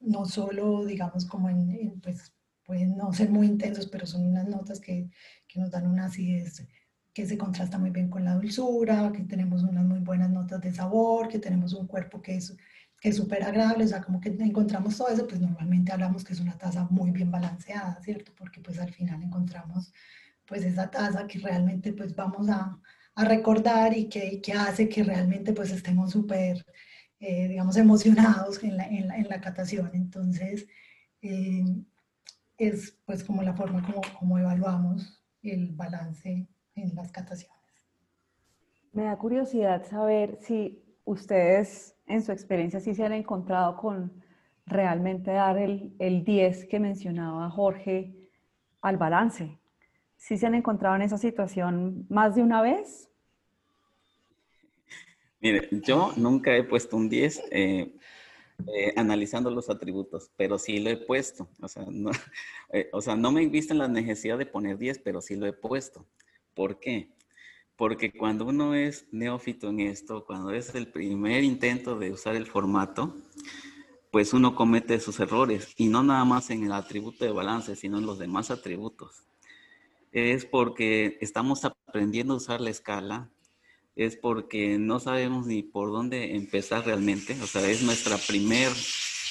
no 0.00 0.24
solo, 0.24 0.84
digamos, 0.84 1.26
como 1.26 1.48
en, 1.48 2.00
pues 2.00 2.32
pueden 2.64 2.96
no 2.96 3.12
ser 3.12 3.30
muy 3.30 3.46
intensos, 3.46 3.86
pero 3.86 4.06
son 4.06 4.26
unas 4.26 4.48
notas 4.48 4.80
que, 4.80 5.08
que 5.56 5.62
nos 5.62 5.70
dan 5.70 5.86
una 5.86 6.06
acidez 6.06 6.66
que 7.14 7.26
se 7.26 7.38
contrasta 7.38 7.78
muy 7.78 7.88
bien 7.90 8.10
con 8.10 8.24
la 8.24 8.34
dulzura, 8.34 9.10
que 9.10 9.22
tenemos 9.22 9.62
unas 9.62 9.86
muy 9.86 10.00
buenas 10.00 10.30
notas 10.30 10.60
de 10.60 10.70
sabor, 10.70 11.28
que 11.28 11.38
tenemos 11.38 11.72
un 11.72 11.86
cuerpo 11.86 12.20
que 12.20 12.36
es 12.36 12.54
que 13.00 13.10
es 13.10 13.16
súper 13.16 13.42
agradable, 13.42 13.84
o 13.84 13.88
sea, 13.88 14.02
como 14.02 14.20
que 14.20 14.30
encontramos 14.30 14.96
todo 14.96 15.08
eso, 15.08 15.26
pues 15.26 15.40
normalmente 15.40 15.92
hablamos 15.92 16.24
que 16.24 16.32
es 16.32 16.40
una 16.40 16.56
taza 16.56 16.86
muy 16.90 17.10
bien 17.10 17.30
balanceada, 17.30 18.00
¿cierto? 18.02 18.32
Porque 18.36 18.60
pues 18.60 18.78
al 18.78 18.92
final 18.92 19.22
encontramos 19.22 19.92
pues 20.46 20.62
esa 20.64 20.90
taza 20.90 21.26
que 21.26 21.38
realmente 21.38 21.92
pues 21.92 22.14
vamos 22.14 22.48
a, 22.48 22.78
a 23.14 23.24
recordar 23.24 23.96
y 23.96 24.08
que, 24.08 24.40
que, 24.40 24.52
hace 24.52 24.88
que 24.88 25.04
realmente 25.04 25.52
pues 25.52 25.72
estemos 25.72 26.12
súper, 26.12 26.64
eh, 27.20 27.48
digamos, 27.48 27.76
emocionados 27.76 28.62
en 28.62 28.76
la, 28.76 28.86
en 28.86 29.08
la, 29.08 29.16
en 29.16 29.28
la 29.28 29.40
catación. 29.40 29.90
Entonces, 29.94 30.66
eh, 31.22 31.64
es 32.58 32.98
pues 33.04 33.24
como 33.24 33.42
la 33.42 33.54
forma 33.54 33.82
como, 33.82 34.00
como 34.18 34.38
evaluamos 34.38 35.25
el 35.42 35.72
balance 35.72 36.46
en 36.74 36.94
las 36.94 37.12
cataciones. 37.12 37.56
Me 38.92 39.04
da 39.04 39.16
curiosidad 39.16 39.84
saber 39.84 40.38
si 40.40 40.82
ustedes 41.04 41.96
en 42.06 42.22
su 42.22 42.32
experiencia 42.32 42.80
sí 42.80 42.94
se 42.94 43.04
han 43.04 43.12
encontrado 43.12 43.76
con 43.76 44.24
realmente 44.66 45.30
dar 45.30 45.58
el, 45.58 45.94
el 45.98 46.24
10 46.24 46.66
que 46.66 46.80
mencionaba 46.80 47.50
Jorge 47.50 48.14
al 48.80 48.96
balance. 48.96 49.58
¿Sí 50.16 50.36
se 50.36 50.46
han 50.46 50.54
encontrado 50.54 50.96
en 50.96 51.02
esa 51.02 51.18
situación 51.18 52.06
más 52.08 52.34
de 52.34 52.42
una 52.42 52.62
vez? 52.62 53.10
Mire, 55.40 55.68
yo 55.70 56.12
nunca 56.16 56.56
he 56.56 56.64
puesto 56.64 56.96
un 56.96 57.08
10 57.08 57.42
eh, 57.50 57.94
eh, 58.74 58.92
analizando 58.96 59.50
los 59.50 59.70
atributos, 59.70 60.30
pero 60.36 60.58
sí 60.58 60.80
lo 60.80 60.90
he 60.90 60.96
puesto. 60.96 61.48
O 61.60 61.68
sea, 61.68 61.84
no, 61.90 62.10
eh, 62.72 62.88
o 62.92 63.00
sea, 63.00 63.16
no 63.16 63.32
me 63.32 63.42
he 63.42 63.48
visto 63.48 63.72
en 63.72 63.78
la 63.78 63.88
necesidad 63.88 64.38
de 64.38 64.46
poner 64.46 64.78
10, 64.78 65.00
pero 65.00 65.20
sí 65.20 65.36
lo 65.36 65.46
he 65.46 65.52
puesto. 65.52 66.06
¿Por 66.54 66.80
qué? 66.80 67.16
porque 67.76 68.10
cuando 68.12 68.46
uno 68.46 68.74
es 68.74 69.06
neófito 69.12 69.68
en 69.68 69.80
esto, 69.80 70.24
cuando 70.24 70.50
es 70.50 70.74
el 70.74 70.88
primer 70.88 71.44
intento 71.44 71.98
de 71.98 72.10
usar 72.10 72.34
el 72.34 72.46
formato, 72.46 73.14
pues 74.10 74.32
uno 74.32 74.54
comete 74.54 74.98
sus 74.98 75.20
errores 75.20 75.74
y 75.76 75.88
no 75.88 76.02
nada 76.02 76.24
más 76.24 76.48
en 76.50 76.64
el 76.64 76.72
atributo 76.72 77.24
de 77.24 77.32
balance, 77.32 77.76
sino 77.76 77.98
en 77.98 78.06
los 78.06 78.18
demás 78.18 78.50
atributos. 78.50 79.24
Es 80.10 80.46
porque 80.46 81.18
estamos 81.20 81.66
aprendiendo 81.66 82.32
a 82.32 82.38
usar 82.38 82.62
la 82.62 82.70
escala, 82.70 83.30
es 83.96 84.16
porque 84.16 84.78
no 84.78 85.00
sabemos 85.00 85.46
ni 85.46 85.62
por 85.62 85.90
dónde 85.90 86.36
empezar 86.36 86.84
realmente, 86.84 87.36
o 87.42 87.46
sea, 87.46 87.68
es 87.68 87.82
nuestra 87.82 88.18
primer 88.18 88.70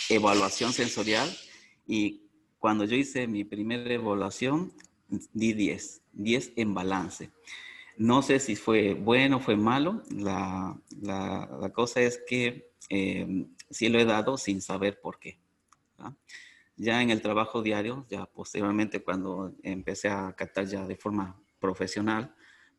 evaluación 0.09 0.73
sensorial 0.73 1.29
y 1.87 2.23
cuando 2.59 2.83
yo 2.85 2.95
hice 2.95 3.27
mi 3.27 3.43
primera 3.43 3.93
evaluación, 3.93 4.73
di 5.33 5.53
10, 5.53 6.01
10 6.13 6.53
en 6.55 6.73
balance. 6.73 7.31
No 7.97 8.23
sé 8.23 8.39
si 8.39 8.55
fue 8.55 8.95
bueno 8.95 9.37
o 9.37 9.39
fue 9.39 9.55
malo. 9.55 10.01
La, 10.09 10.75
cosa 11.73 12.01
es 12.01 12.19
que 12.27 12.71
eh, 12.89 13.45
sí 13.69 13.89
lo 13.89 13.99
he 13.99 14.05
dado 14.05 14.37
sin 14.37 14.61
saber 14.61 14.99
por 14.99 15.19
qué. 15.19 15.37
Ya 16.75 17.01
en 17.01 17.09
el 17.09 17.21
trabajo 17.21 17.61
diario, 17.61 18.05
ya 18.09 18.25
posteriormente 18.25 19.01
cuando 19.01 19.53
empecé 19.63 20.09
a 20.09 20.33
captar 20.33 20.65
ya 20.65 20.85
de 20.85 20.95
forma 20.95 21.39
profesional, 21.59 22.35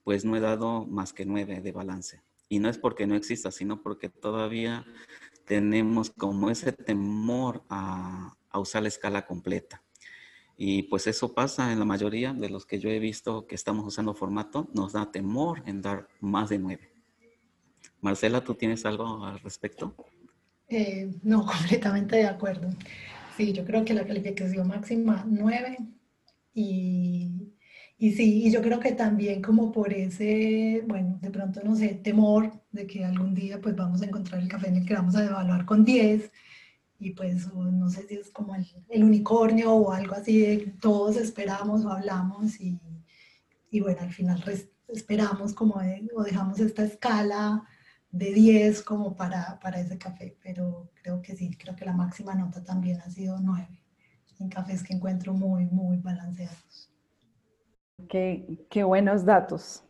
pues 0.07 0.25
no 0.25 0.37
he 0.37 0.41
dado 0.41 0.87
más 0.87 1.13
que 1.13 1.27
nueve 1.27 1.61
de 1.61 1.73
balance. 1.73 2.23
Y 2.49 2.61
no 2.61 2.69
es 2.69 2.79
porque 2.79 3.09
no 3.09 3.17
exista, 3.17 3.51
sino 3.51 3.83
porque 3.83 4.09
todavía 4.09 4.87
tenemos 5.47 6.11
como 6.11 6.49
ese 6.49 6.71
temor 6.71 7.65
a 7.69 8.37
usar 8.55 8.83
la 8.83 8.89
escala 8.89 9.27
completa. 9.27 9.83
Y 10.57 10.85
pues 10.85 11.09
eso 11.09 11.35
pasa 11.35 11.73
en 11.73 11.81
la 11.81 11.85
mayoría 11.85 12.33
de 12.33 12.49
los 12.49 12.67
que 12.67 12.79
yo 12.79 12.89
he 12.89 13.01
visto 13.01 13.49
que 13.49 13.57
estamos 13.57 13.85
usando 13.85 14.15
formato, 14.15 14.71
nos 14.75 14.93
da 14.93 15.11
temor 15.11 15.65
en 15.67 15.83
dar 15.83 16.07
más 16.21 16.51
de 16.51 16.61
nueve. 16.61 16.93
Marcela, 18.01 18.45
¿tú 18.45 18.55
tienes 18.55 18.87
algo 18.87 19.25
al 19.25 19.41
respecto? 19.41 19.93
Eh, 20.69 21.11
no, 21.25 21.45
completamente 21.47 22.15
de 22.15 22.27
acuerdo. 22.27 22.71
Sí, 23.37 23.53
yo 23.53 23.65
creo 23.65 23.85
que 23.85 23.93
la 23.93 24.07
calificación 24.07 24.69
máxima 24.69 25.25
nueve 25.29 25.79
y, 26.55 27.56
y 27.99 28.13
sí, 28.13 28.45
y 28.47 28.51
yo 28.51 28.61
creo 28.63 28.79
que 28.81 28.93
también 28.93 29.41
como 29.43 29.73
por 29.73 29.93
ese, 29.93 30.85
bueno, 30.87 31.19
de 31.23 31.31
pronto 31.31 31.63
no 31.65 31.75
sé, 31.77 31.89
temor 31.95 32.53
de 32.71 32.87
que 32.87 33.05
algún 33.05 33.35
día 33.35 33.61
pues 33.61 33.75
vamos 33.75 34.03
a 34.03 34.07
encontrar 34.07 34.43
el 34.43 34.49
café 34.49 34.69
en 34.69 34.77
el 34.77 34.87
que 34.87 34.95
vamos 34.95 35.17
a 35.17 35.25
evaluar 35.25 35.65
con 35.65 35.85
10 35.85 36.31
y 36.99 37.13
pues 37.13 37.53
no 37.55 37.89
sé 37.91 38.07
si 38.09 38.15
es 38.17 38.31
como 38.31 38.55
el, 38.55 38.67
el, 38.91 39.05
unicornio 39.05 39.73
o 39.75 39.93
algo 39.93 40.15
así 40.15 40.41
de 40.41 40.75
todos 40.81 41.17
esperamos 41.17 41.85
o 41.85 41.91
hablamos 41.91 42.61
y, 42.61 42.79
y 43.71 43.81
bueno, 43.81 44.01
al 44.03 44.13
final 44.13 44.43
esperamos 44.89 45.55
como 45.55 45.77
o 46.15 46.23
dejamos 46.23 46.61
esta 46.61 46.85
escala 46.85 47.65
de 48.11 48.33
10 48.33 48.83
como 48.83 49.17
para, 49.17 49.59
para 49.61 49.81
ese 49.81 49.99
café, 49.99 50.37
pero 50.43 50.91
creo 51.03 51.23
que 51.23 51.37
sí, 51.37 51.57
creo 51.57 51.77
que 51.77 51.85
la 51.85 51.93
máxima 51.93 52.35
nota 52.35 52.63
también 52.65 53.01
ha 53.01 53.11
sido 53.11 53.39
9 53.41 53.69
en 54.39 54.49
cafés 54.49 54.83
que 54.83 54.95
encuentro 54.95 55.33
muy, 55.35 55.67
muy 55.67 55.99
balanceados. 55.99 56.91
Qué, 58.09 58.67
qué 58.71 58.85
buenos 58.85 59.25
datos. 59.25 59.83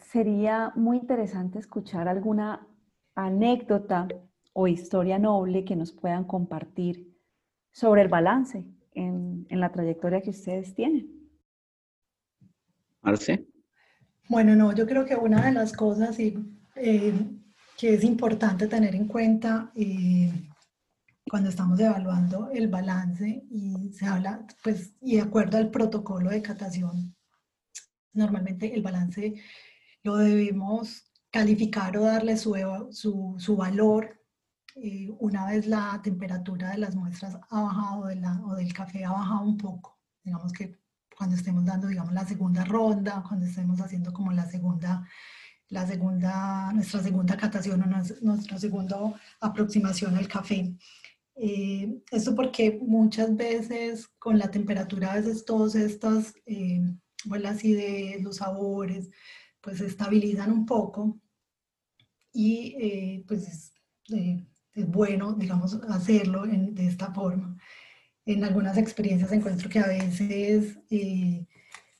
Sería 0.00 0.72
muy 0.74 0.98
interesante 0.98 1.58
escuchar 1.58 2.08
alguna 2.08 2.66
anécdota 3.14 4.08
o 4.52 4.66
historia 4.66 5.18
noble 5.18 5.64
que 5.64 5.76
nos 5.76 5.92
puedan 5.92 6.24
compartir 6.24 7.16
sobre 7.70 8.02
el 8.02 8.08
balance 8.08 8.64
en, 8.92 9.46
en 9.48 9.60
la 9.60 9.70
trayectoria 9.70 10.20
que 10.20 10.30
ustedes 10.30 10.74
tienen. 10.74 11.08
Arce. 13.02 13.46
Bueno, 14.28 14.54
no, 14.56 14.74
yo 14.74 14.86
creo 14.86 15.04
que 15.04 15.16
una 15.16 15.46
de 15.46 15.52
las 15.52 15.72
cosas 15.72 16.18
y, 16.18 16.36
eh, 16.76 17.14
que 17.78 17.94
es 17.94 18.04
importante 18.04 18.66
tener 18.66 18.94
en 18.94 19.06
cuenta 19.06 19.70
eh, 19.74 20.30
cuando 21.30 21.48
estamos 21.48 21.78
evaluando 21.80 22.50
el 22.50 22.68
balance 22.68 23.44
y 23.50 23.92
se 23.92 24.06
habla, 24.06 24.44
pues, 24.62 24.94
y 25.00 25.16
de 25.16 25.22
acuerdo 25.22 25.56
al 25.56 25.70
protocolo 25.70 26.30
de 26.30 26.42
catación, 26.42 27.14
normalmente 28.18 28.74
el 28.74 28.82
balance 28.82 29.34
lo 30.02 30.16
debemos 30.16 31.04
calificar 31.30 31.96
o 31.96 32.04
darle 32.04 32.36
su, 32.36 32.54
su, 32.90 33.36
su 33.38 33.56
valor 33.56 34.18
eh, 34.80 35.10
una 35.18 35.46
vez 35.46 35.66
la 35.66 36.00
temperatura 36.02 36.70
de 36.70 36.78
las 36.78 36.94
muestras 36.94 37.36
ha 37.50 37.60
bajado 37.62 38.06
de 38.06 38.16
la, 38.16 38.40
o 38.46 38.54
del 38.54 38.72
café 38.72 39.04
ha 39.04 39.12
bajado 39.12 39.44
un 39.44 39.56
poco. 39.56 39.98
Digamos 40.22 40.52
que 40.52 40.78
cuando 41.16 41.34
estemos 41.34 41.64
dando, 41.64 41.88
digamos, 41.88 42.12
la 42.12 42.26
segunda 42.26 42.64
ronda, 42.64 43.24
cuando 43.26 43.46
estemos 43.46 43.80
haciendo 43.80 44.12
como 44.12 44.30
la 44.30 44.46
segunda, 44.46 45.04
la 45.68 45.86
segunda, 45.86 46.72
nuestra 46.72 47.02
segunda 47.02 47.36
catación 47.36 47.82
o 47.82 47.86
nuestra 48.22 48.58
segunda 48.58 48.96
aproximación 49.40 50.16
al 50.16 50.28
café. 50.28 50.76
Eh, 51.34 52.02
esto 52.12 52.34
porque 52.36 52.78
muchas 52.80 53.34
veces 53.36 54.08
con 54.18 54.38
la 54.38 54.50
temperatura, 54.50 55.12
a 55.12 55.16
veces 55.16 55.44
todos 55.44 55.74
estos, 55.74 56.34
eh, 56.46 56.82
la 57.24 57.50
acidez, 57.50 58.22
los 58.22 58.36
sabores, 58.36 59.10
pues 59.60 59.78
se 59.78 59.86
estabilizan 59.86 60.52
un 60.52 60.66
poco 60.66 61.20
y 62.32 62.76
eh, 62.80 63.24
pues 63.26 63.48
es, 63.48 63.72
eh, 64.14 64.46
es, 64.74 64.86
bueno, 64.86 65.32
digamos, 65.34 65.74
hacerlo 65.88 66.44
de 66.46 66.86
esta 66.86 67.12
forma. 67.12 67.56
En 68.24 68.44
algunas 68.44 68.76
experiencias 68.76 69.32
encuentro 69.32 69.68
que 69.68 69.78
a 69.78 69.86
veces 69.86 70.78
eh, 70.90 71.46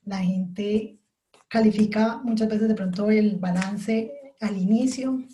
la 0.04 0.18
gente 0.18 0.98
califica 1.48 2.20
muchas 2.22 2.48
veces 2.48 2.68
de 2.68 2.74
pronto 2.74 3.10
el 3.10 3.36
balance 3.36 4.12
al 4.40 4.56
inicio, 4.56 5.24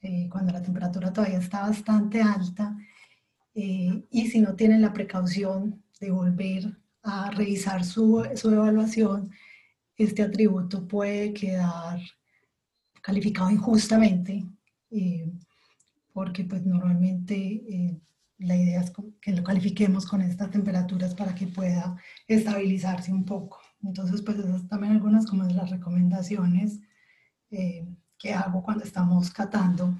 eh, 0.00 0.28
cuando 0.30 0.52
la 0.52 0.62
temperatura 0.62 1.12
todavía 1.12 1.38
está 1.38 1.62
bastante 1.62 2.20
alta, 2.20 2.76
eh, 3.54 4.04
y 4.10 4.28
si 4.28 4.40
no 4.40 4.54
tienen 4.56 4.82
la 4.82 4.92
precaución 4.92 5.82
de 6.00 6.10
volver 6.10 6.81
a 7.02 7.30
revisar 7.30 7.84
su, 7.84 8.24
su 8.36 8.50
evaluación, 8.50 9.30
este 9.96 10.22
atributo 10.22 10.86
puede 10.86 11.32
quedar 11.32 12.00
calificado 13.02 13.50
injustamente, 13.50 14.44
porque 16.12 16.44
pues 16.44 16.64
normalmente 16.64 18.00
la 18.38 18.56
idea 18.56 18.80
es 18.80 18.92
que 19.20 19.32
lo 19.32 19.42
califiquemos 19.42 20.06
con 20.06 20.20
estas 20.20 20.50
temperaturas 20.50 21.14
para 21.14 21.34
que 21.34 21.46
pueda 21.46 21.96
estabilizarse 22.26 23.12
un 23.12 23.24
poco. 23.24 23.60
Entonces, 23.82 24.22
pues 24.22 24.38
esas 24.38 24.68
también 24.68 24.92
algunas 24.92 25.26
como 25.26 25.44
de 25.44 25.54
las 25.54 25.70
recomendaciones 25.70 26.80
eh, 27.50 27.86
que 28.18 28.32
hago 28.32 28.62
cuando 28.62 28.84
estamos 28.84 29.30
catando 29.30 29.94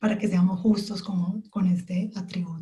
para 0.00 0.18
que 0.18 0.28
seamos 0.28 0.60
justos 0.60 1.02
con, 1.02 1.42
con 1.42 1.66
este 1.66 2.10
atributo. 2.14 2.53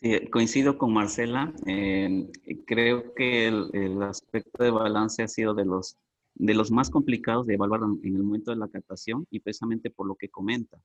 Sí, 0.00 0.28
coincido 0.30 0.78
con 0.78 0.92
Marcela. 0.92 1.52
Eh, 1.66 2.30
creo 2.66 3.14
que 3.14 3.48
el, 3.48 3.68
el, 3.72 4.02
aspecto 4.02 4.62
de 4.62 4.70
balance 4.70 5.22
ha 5.22 5.28
sido 5.28 5.54
de 5.54 5.64
los, 5.64 5.96
de 6.34 6.54
los 6.54 6.70
más 6.70 6.90
complicados 6.90 7.46
de 7.46 7.54
evaluar 7.54 7.80
en 7.82 8.14
el 8.14 8.22
momento 8.22 8.50
de 8.52 8.58
la 8.58 8.68
catación 8.68 9.26
y 9.30 9.40
precisamente 9.40 9.90
por 9.90 10.06
lo 10.06 10.14
que 10.14 10.28
comenta 10.28 10.78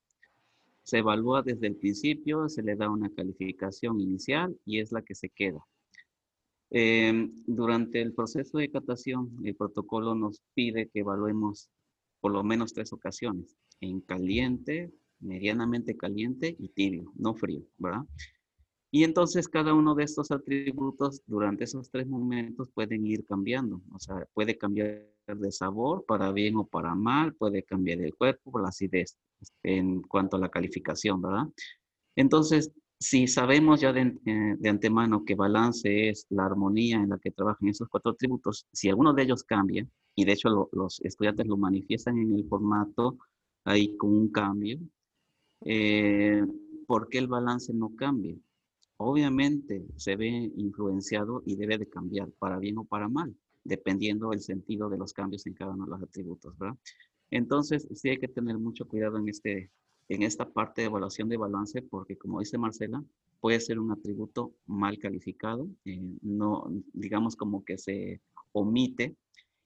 se 0.84 0.98
evalúa 0.98 1.42
desde 1.42 1.68
el 1.68 1.78
principio, 1.78 2.50
se 2.50 2.62
le 2.62 2.76
da 2.76 2.90
una 2.90 3.10
calificación 3.10 4.00
inicial 4.00 4.58
y 4.66 4.80
es 4.80 4.92
la 4.92 5.02
que 5.02 5.16
se 5.16 5.30
queda. 5.30 5.66
Em, 6.70 7.34
durante 7.48 8.02
el 8.02 8.14
proceso 8.14 8.58
de 8.58 8.70
catación, 8.70 9.32
el 9.44 9.56
protocolo 9.56 10.14
nos 10.16 10.42
pide 10.54 10.90
que 10.90 11.00
evaluemos 11.00 11.70
por 12.20 12.32
lo 12.32 12.44
menos 12.44 12.74
tres 12.74 12.92
ocasiones, 12.94 13.56
en 13.80 14.02
caliente, 14.02 14.92
medianamente 15.20 15.96
caliente 15.96 16.56
y 16.60 16.70
tibio, 16.70 17.12
no 17.16 17.34
frío, 17.34 17.64
¿verdad? 17.78 18.04
Y 18.96 19.04
entonces 19.04 19.48
cada 19.48 19.74
uno 19.74 19.96
de 19.96 20.04
estos 20.04 20.30
atributos 20.30 21.24
durante 21.26 21.64
esos 21.64 21.90
tres 21.90 22.06
momentos 22.06 22.70
pueden 22.76 23.08
ir 23.08 23.26
cambiando, 23.26 23.82
o 23.92 24.00
sea, 24.00 24.28
puede 24.36 24.56
cambiar 24.56 25.10
de 25.26 25.52
sabor 25.52 26.06
para 26.06 26.32
bien 26.32 26.58
o 26.58 26.68
para 26.68 26.94
mal, 26.94 27.34
puede 27.34 27.64
cambiar 27.64 28.02
el 28.02 28.14
cuerpo 28.14 28.52
por 28.52 28.62
la 28.62 28.70
acidez 28.70 29.18
en 29.64 30.04
cuanto 30.04 30.38
a 30.38 30.40
la 30.40 30.50
calificación, 30.50 31.24
¿verdad? 31.24 31.46
Entonces, 32.16 32.72
si 33.00 33.26
sabemos 33.28 33.82
ya 33.82 33.92
de, 33.94 34.16
eh, 34.28 34.56
de, 34.60 34.70
antemano 34.70 35.26
que 35.26 35.34
balance 35.34 36.10
es 36.10 36.28
la 36.30 36.46
armonía 36.46 36.98
en 36.98 37.10
la 37.10 37.18
que 37.18 37.32
trabajan 37.32 37.70
esos 37.70 37.90
cuatro 37.90 38.12
atributos, 38.12 38.68
si 38.72 38.90
alguno 38.90 39.12
de 39.14 39.24
ellos 39.24 39.44
cambia, 39.44 39.88
y 40.14 40.24
de 40.24 40.34
hecho 40.34 40.70
los 40.72 41.02
estudiantes 41.02 41.48
lo 41.48 41.58
manifiestan 41.58 42.20
en 42.20 42.36
el 42.36 42.48
formato 42.48 43.18
ahí 43.66 43.98
con 43.98 44.12
un 44.14 44.32
cambio, 44.32 44.78
eh, 45.62 46.46
¿por 46.86 47.10
qué 47.10 47.18
el 47.18 47.28
balance 47.28 47.74
no 47.74 47.96
cambia? 47.96 48.38
Obviamente 49.06 49.86
se 49.98 50.16
ve 50.16 50.30
influenciado 50.56 51.44
y 51.46 51.58
debe 51.58 51.78
de 51.78 51.90
cambiar 51.90 52.32
para 52.40 52.58
bien 52.58 52.78
o 52.78 52.86
para 52.86 53.10
mal, 53.10 53.36
dependiendo 53.66 54.30
del 54.30 54.40
sentido 54.40 54.90
de 54.90 54.98
los 54.98 55.12
cambios 55.12 55.46
en 55.46 55.54
cada 55.54 55.74
uno 55.74 55.84
de 55.84 55.92
los 55.92 56.04
atributos. 56.04 56.56
Entonces, 57.30 57.86
sí 57.94 58.08
hay 58.08 58.18
que 58.18 58.30
tener 58.30 58.58
mucho 58.58 58.88
cuidado 58.88 59.18
en, 59.18 59.28
este, 59.28 59.70
en 60.08 60.24
esta 60.24 60.50
parte 60.50 60.82
de 60.82 60.88
evaluación 60.88 61.28
de 61.28 61.36
balance, 61.36 61.82
porque 61.82 62.18
como 62.18 62.40
dice 62.40 62.58
Marcela, 62.58 63.04
puede 63.42 63.60
ser 63.60 63.78
un 63.78 63.92
atributo 63.92 64.54
mal 64.68 64.98
calificado, 64.98 65.68
eh, 65.84 66.00
no, 66.22 66.72
digamos 66.94 67.36
como 67.36 67.66
que 67.66 67.78
se 67.78 68.22
omite, 68.54 69.18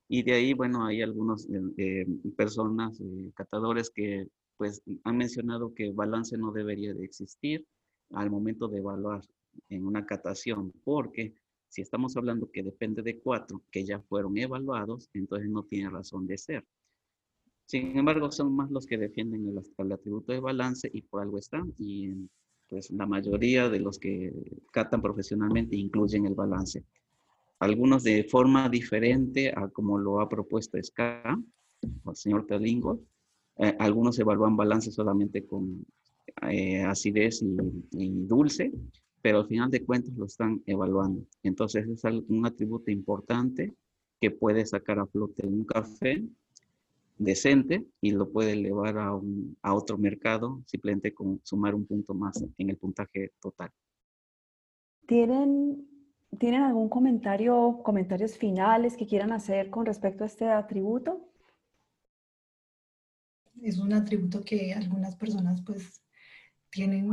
y 0.07 0.23
de 0.23 0.33
ahí, 0.33 0.53
bueno, 0.53 0.83
hay 0.83 1.03
algunas 1.03 1.47
eh, 1.47 1.61
eh, 1.77 2.07
personas, 2.35 2.99
catadores 3.35 3.91
que 3.91 4.29
pues 4.57 4.81
han 5.03 5.17
mencionado 5.17 5.75
que 5.75 5.91
balance 5.91 6.35
no 6.39 6.51
debería 6.51 6.95
de 6.95 7.05
existir 7.05 7.67
al 8.11 8.29
momento 8.29 8.67
de 8.67 8.79
evaluar 8.79 9.21
en 9.69 9.85
una 9.85 10.05
catación, 10.05 10.71
porque 10.83 11.33
si 11.69 11.81
estamos 11.81 12.15
hablando 12.15 12.49
que 12.51 12.63
depende 12.63 13.01
de 13.01 13.19
cuatro 13.19 13.63
que 13.71 13.83
ya 13.83 13.99
fueron 14.01 14.37
evaluados, 14.37 15.09
entonces 15.13 15.49
no 15.49 15.63
tiene 15.63 15.89
razón 15.89 16.25
de 16.27 16.37
ser. 16.37 16.65
Sin 17.65 17.97
embargo, 17.97 18.31
son 18.31 18.55
más 18.55 18.71
los 18.71 18.85
que 18.85 18.97
defienden 18.97 19.45
el, 19.49 19.91
atributo 19.91 20.31
de 20.31 20.39
balance 20.39 20.89
y 20.91 21.01
por 21.01 21.21
algo 21.21 21.37
están. 21.37 21.73
Y 21.77 22.13
pues 22.69 22.89
la 22.91 23.05
mayoría 23.05 23.69
de 23.69 23.81
los 23.81 23.99
que 23.99 24.31
catan 24.71 25.01
profesionalmente 25.01 25.75
incluyen 25.75 26.25
el 26.25 26.33
balance. 26.33 26.85
Algunos 27.59 28.03
de 28.03 28.23
forma 28.23 28.69
diferente 28.69 29.51
a 29.53 29.67
como 29.67 29.97
lo 29.97 30.21
ha 30.21 30.29
propuesto 30.29 30.77
SCA, 30.81 31.37
el 31.81 32.15
señor 32.15 32.45
Telingo. 32.45 33.01
Eh, 33.57 33.75
algunos 33.79 34.17
evalúan 34.19 34.55
balance 34.55 34.89
solamente 34.91 35.45
con 35.45 35.85
eh, 36.49 36.83
acidez 36.83 37.41
y, 37.41 37.57
y, 37.91 38.25
dulce, 38.25 38.71
pero 39.21 39.39
al 39.39 39.47
final 39.47 39.69
de 39.69 39.83
cuentas 39.83 40.13
lo 40.15 40.25
están 40.25 40.61
evaluando. 40.65 41.25
Entonces 41.43 41.87
es 41.87 42.03
un 42.27 42.45
atributo 42.45 42.91
importante 42.91 43.73
que 44.19 44.31
puede 44.31 44.65
sacar 44.65 44.99
a 44.99 45.05
flote 45.05 45.45
un 45.45 45.63
café 45.65 46.23
decente 47.17 47.85
y 48.01 48.11
lo 48.11 48.29
puede 48.31 48.53
elevar 48.53 48.97
a, 48.97 49.13
un, 49.13 49.57
a 49.61 49.73
otro 49.73 49.97
mercado 49.97 50.61
simplemente 50.65 51.13
con 51.13 51.41
sumar 51.43 51.73
un 51.75 51.85
punto 51.85 52.13
más 52.13 52.43
en 52.57 52.69
el 52.69 52.77
puntaje 52.77 53.31
total. 53.39 53.71
¿Tienen, 55.07 55.87
¿Tienen 56.37 56.61
algún 56.61 56.89
comentario, 56.89 57.81
comentarios 57.83 58.37
finales 58.37 58.97
que 58.97 59.07
quieran 59.07 59.31
hacer 59.31 59.69
con 59.69 59.85
respecto 59.85 60.23
a 60.23 60.27
este 60.27 60.47
atributo? 60.49 61.27
Es 63.61 63.79
un 63.79 63.93
atributo 63.93 64.43
que 64.43 64.73
algunas 64.73 65.15
personas 65.15 65.61
pues 65.63 66.01
tienen 66.71 67.11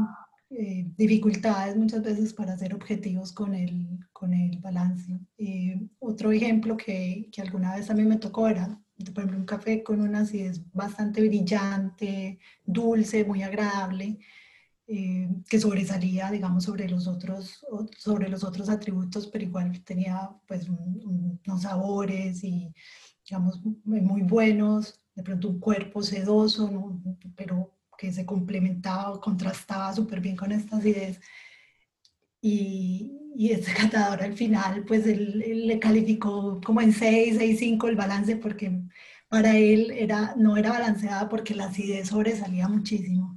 eh, 0.51 0.87
dificultades 0.97 1.77
muchas 1.77 2.03
veces 2.03 2.33
para 2.35 2.57
ser 2.57 2.75
objetivos 2.75 3.33
con 3.33 3.55
el, 3.55 3.99
con 4.13 4.33
el 4.35 4.59
balance. 4.59 5.19
Eh, 5.39 5.81
otro 5.99 6.33
ejemplo 6.33 6.77
que, 6.77 7.29
que 7.33 7.43
alguna 7.43 7.75
vez 7.75 7.91
a 7.91 7.95
mí 7.95 8.05
me 8.05 8.17
tocó 8.17 8.49
era 8.49 8.81
por 8.97 9.25
ejemplo, 9.25 9.39
un 9.39 9.47
café 9.47 9.83
con 9.83 10.01
una 10.01 10.21
acidez 10.21 10.63
bastante 10.73 11.21
brillante, 11.27 12.39
dulce, 12.65 13.25
muy 13.25 13.43
agradable, 13.43 14.19
eh, 14.87 15.29
que 15.49 15.59
sobresalía, 15.59 16.31
digamos, 16.31 16.65
sobre 16.65 16.89
los, 16.89 17.09
otros, 17.09 17.65
sobre 17.99 18.29
los 18.29 18.45
otros 18.45 18.69
atributos, 18.69 19.27
pero 19.27 19.45
igual 19.45 19.83
tenía 19.83 20.31
pues 20.47 20.69
unos 20.69 21.63
sabores 21.63 22.45
y, 22.45 22.73
digamos, 23.29 23.61
muy 23.85 24.23
buenos, 24.23 25.01
de 25.15 25.23
pronto 25.23 25.49
un 25.49 25.59
cuerpo 25.59 26.03
sedoso, 26.03 26.71
¿no? 26.71 27.03
pero 27.35 27.74
que 28.05 28.13
se 28.13 28.27
complementaba, 28.27 29.19
contrastaba 29.21 29.95
súper 29.95 30.21
bien 30.21 30.37
con 30.37 30.53
esta 30.53 30.77
acidez. 30.77 31.21
Y, 32.41 33.33
y 33.35 33.53
este 33.53 33.73
catador 33.73 34.23
al 34.23 34.35
final, 34.35 34.85
pues 34.85 35.07
él, 35.07 35.39
le 35.67 35.79
calificó 35.79 36.61
como 36.61 36.81
en 36.83 36.93
6, 36.93 37.37
6, 37.39 37.59
5 37.59 37.89
el 37.89 37.97
balance 37.97 38.37
porque 38.37 38.83
para 39.29 39.57
él 39.57 39.91
era, 39.93 40.35
no 40.37 40.57
era 40.57 40.71
balanceada 40.71 41.29
porque 41.29 41.55
la 41.55 41.67
acidez 41.67 42.09
sobresalía 42.09 42.69
muchísimo. 42.69 43.37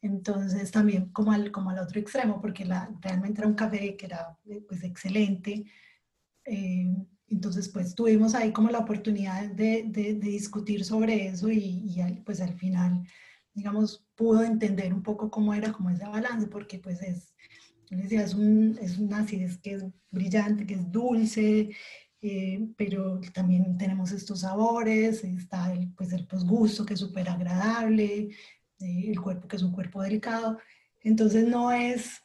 Entonces 0.00 0.70
también 0.70 1.10
como 1.10 1.32
al, 1.32 1.50
como 1.50 1.70
al 1.70 1.80
otro 1.80 1.98
extremo, 2.00 2.40
porque 2.40 2.64
la, 2.64 2.90
realmente 3.00 3.40
era 3.40 3.48
un 3.48 3.54
café 3.54 3.96
que 3.96 4.06
era 4.06 4.38
pues 4.68 4.84
excelente, 4.84 5.64
eh, 6.44 6.94
entonces, 7.28 7.68
pues 7.68 7.94
tuvimos 7.94 8.34
ahí 8.34 8.52
como 8.52 8.70
la 8.70 8.80
oportunidad 8.80 9.46
de, 9.46 9.84
de, 9.88 10.14
discutir 10.14 10.84
sobre 10.84 11.26
eso 11.26 11.50
y, 11.50 11.82
y, 11.86 12.22
pues 12.24 12.40
al 12.40 12.54
final, 12.54 13.06
digamos, 13.54 14.04
pudo 14.14 14.42
entender 14.42 14.92
un 14.92 15.02
poco 15.02 15.30
cómo 15.30 15.54
era 15.54 15.72
como 15.72 15.90
ese 15.90 16.04
balance, 16.04 16.48
porque 16.48 16.78
pues 16.78 17.00
es, 17.02 17.34
es, 17.90 18.34
un, 18.34 18.76
es 18.82 18.98
una 18.98 19.20
acidez 19.20 19.58
que 19.58 19.74
es 19.74 19.84
brillante, 20.10 20.66
que 20.66 20.74
es 20.74 20.90
dulce, 20.90 21.70
eh, 22.20 22.68
pero 22.76 23.20
también 23.32 23.76
tenemos 23.78 24.10
estos 24.10 24.40
sabores, 24.40 25.24
está 25.24 25.72
el, 25.72 25.92
pues 25.92 26.12
el 26.12 26.26
posgusto 26.26 26.84
que 26.84 26.94
es 26.94 27.00
súper 27.00 27.28
agradable, 27.28 28.30
eh, 28.80 29.04
el 29.08 29.20
cuerpo 29.20 29.46
que 29.46 29.56
es 29.56 29.62
un 29.62 29.72
cuerpo 29.72 30.02
delicado, 30.02 30.58
entonces 31.02 31.46
no 31.46 31.70
es 31.70 32.22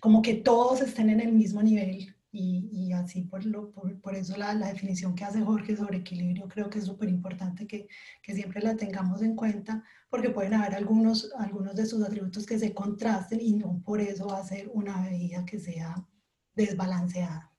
como 0.00 0.22
que 0.22 0.34
todos 0.34 0.80
estén 0.80 1.10
en 1.10 1.20
el 1.20 1.32
mismo 1.32 1.62
nivel, 1.62 2.14
y, 2.32 2.92
así 2.92 3.22
por, 3.22 3.44
lo, 3.44 3.72
por, 3.72 4.14
eso 4.14 4.36
la, 4.36 4.54
la, 4.54 4.68
definición 4.68 5.14
que 5.14 5.24
hace 5.24 5.42
Jorge 5.42 5.76
sobre 5.76 5.98
equilibrio 5.98 6.46
creo 6.48 6.70
que 6.70 6.78
es 6.78 6.84
súper 6.84 7.08
importante 7.08 7.66
que, 7.66 7.88
que, 8.22 8.34
siempre 8.34 8.62
la 8.62 8.76
tengamos 8.76 9.22
en 9.22 9.34
cuenta 9.34 9.82
porque 10.08 10.30
pueden 10.30 10.54
haber 10.54 10.76
algunos, 10.76 11.32
algunos 11.38 11.74
de 11.74 11.86
sus 11.86 12.02
atributos 12.04 12.46
que 12.46 12.58
se 12.58 12.72
contrasten 12.72 13.40
y 13.40 13.54
no 13.54 13.82
por 13.84 14.00
eso 14.00 14.28
va 14.28 14.38
a 14.38 14.44
ser 14.44 14.70
una 14.72 15.02
bebida 15.02 15.44
que 15.44 15.58
sea 15.58 16.06
desbalanceada. 16.54 17.50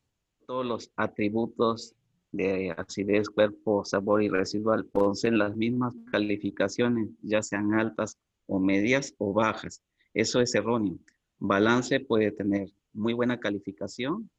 Todos 0.48 0.66
los 0.66 0.92
atributos 0.96 1.94
de 2.32 2.74
acidez, 2.78 3.30
cuerpo, 3.30 3.84
sabor 3.84 4.24
y 4.24 4.30
residual 4.30 4.86
poseen 4.86 5.38
las 5.38 5.56
mismas 5.56 5.94
calificaciones, 6.12 7.10
ya 7.22 7.42
sean 7.42 7.74
altas 7.74 8.18
o 8.48 8.60
medias 8.60 9.14
o 9.18 9.34
bajas. 9.34 9.84
Eso 10.14 10.40
es 10.40 10.56
erróneo. 10.56 10.98
Balance 11.40 12.00
puede 12.00 12.32
tener 12.32 12.70
muy 12.94 13.14
buena 13.14 13.40
calificación 13.40 14.30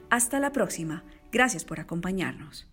Hasta 0.09 0.39
la 0.39 0.51
próxima. 0.51 1.03
Gracias 1.31 1.65
por 1.65 1.79
acompañarnos. 1.79 2.67